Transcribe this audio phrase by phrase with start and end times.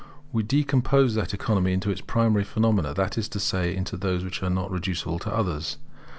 [0.31, 4.41] We decompose that economy into its primary phenomena, that is to say, into those which
[4.41, 5.77] are not reducible to others.